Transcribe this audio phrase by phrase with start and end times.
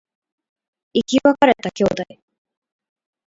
[0.93, 2.03] 生き別れた兄弟